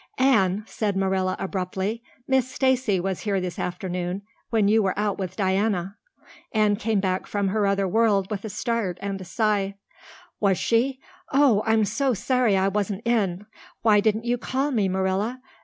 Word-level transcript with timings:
"Anne," 0.17 0.63
said 0.65 0.97
Marilla 0.97 1.35
abruptly, 1.37 2.01
"Miss 2.27 2.49
Stacy 2.49 2.99
was 2.99 3.19
here 3.19 3.39
this 3.39 3.59
afternoon 3.59 4.23
when 4.49 4.67
you 4.67 4.81
were 4.81 4.97
out 4.97 5.19
with 5.19 5.35
Diana." 5.35 5.95
Anne 6.51 6.75
came 6.75 6.99
back 6.99 7.27
from 7.27 7.49
her 7.49 7.67
other 7.67 7.87
world 7.87 8.31
with 8.31 8.43
a 8.43 8.49
start 8.49 8.97
and 8.99 9.21
a 9.21 9.25
sigh. 9.25 9.75
"Was 10.39 10.57
she? 10.57 10.99
Oh, 11.31 11.61
I'm 11.67 11.85
so 11.85 12.15
sorry 12.15 12.57
I 12.57 12.67
wasn't 12.67 13.05
in. 13.05 13.45
Why 13.83 13.99
didn't 13.99 14.25
you 14.25 14.39
call 14.39 14.71
me, 14.71 14.89
Marilla? 14.89 15.39